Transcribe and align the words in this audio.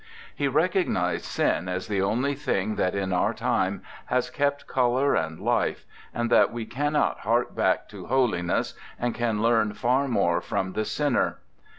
He 0.35 0.47
recognised 0.47 1.25
sin 1.25 1.69
as 1.69 1.87
the 1.87 2.01
only 2.01 2.33
thing 2.33 2.73
that 2.75 2.95
in 2.95 3.13
our 3.13 3.35
time 3.35 3.83
has 4.07 4.31
kept 4.31 4.65
color 4.65 5.13
and 5.13 5.39
life, 5.39 5.85
and 6.11 6.31
that 6.31 6.51
we 6.51 6.65
cannot 6.65 7.19
hark 7.19 7.53
back 7.55 7.87
to 7.89 8.07
holiness 8.07 8.73
and 8.99 9.13
can 9.13 9.43
learn 9.43 9.73
far 9.75 10.07
more 10.07 10.41
from 10.41 10.73
the 10.73 10.85
sinner. 10.85 11.37